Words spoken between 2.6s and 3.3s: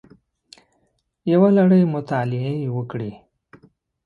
یې وکړې